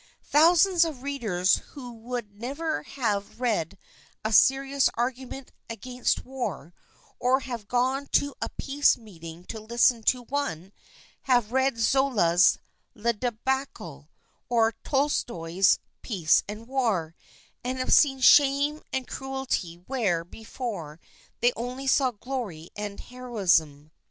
Thousands 0.23 0.83
of 0.83 1.03
readers 1.03 1.57
who 1.73 1.91
would 1.91 2.33
never 2.33 2.81
have 2.81 3.39
read 3.39 3.77
a 4.25 4.33
serious 4.33 4.89
argument 4.95 5.51
against 5.69 6.25
war, 6.25 6.73
or 7.19 7.41
have 7.41 7.67
gone 7.67 8.07
to 8.13 8.33
a 8.41 8.49
peace 8.57 8.97
meeting 8.97 9.43
to 9.45 9.59
listen 9.59 10.01
to 10.05 10.23
one, 10.23 10.73
have 11.29 11.51
read 11.51 11.77
Zola's" 11.77 12.57
Le 12.95 13.13
Debacle" 13.13 14.09
or 14.49 14.73
Tolstoy's" 14.83 15.77
Peace 16.01 16.41
and 16.47 16.65
War" 16.67 17.13
and 17.63 17.77
have 17.77 17.93
seen 17.93 18.21
shame 18.21 18.81
and 18.91 19.07
cruelty 19.07 19.75
where 19.85 20.23
before 20.23 20.99
they 21.41 21.53
only 21.55 21.85
saw 21.85 22.09
glory 22.09 22.71
and 22.75 22.99
heroism. 22.99 23.91